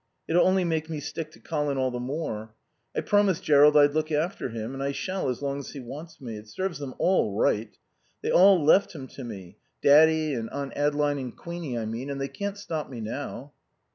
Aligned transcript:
It'll 0.27 0.47
only 0.47 0.63
make 0.63 0.89
me 0.89 0.99
stick 0.99 1.29
to 1.33 1.39
Colin 1.39 1.77
all 1.77 1.91
the 1.91 1.99
more. 1.99 2.55
I 2.95 3.01
promised 3.01 3.43
Jerrold 3.43 3.77
I'd 3.77 3.93
look 3.93 4.11
after 4.11 4.49
him 4.49 4.73
and 4.73 4.81
I 4.81 4.93
shall 4.93 5.29
as 5.29 5.43
long 5.43 5.59
as 5.59 5.73
he 5.73 5.79
wants 5.79 6.19
me. 6.19 6.37
It 6.37 6.47
serves 6.47 6.79
them 6.79 6.95
all 6.97 7.37
right. 7.37 7.77
They 8.23 8.31
all 8.31 8.65
left 8.65 8.95
him 8.95 9.05
to 9.09 9.23
me 9.23 9.57
Daddy 9.83 10.33
and 10.33 10.49
Aunt 10.49 10.73
Adeline 10.75 11.19
and 11.19 11.37
Queenie, 11.37 11.77
I 11.77 11.85
mean 11.85 12.09
and 12.09 12.19
they 12.19 12.29
can't 12.29 12.57
stop 12.57 12.89
me 12.89 12.99
now." 12.99 13.53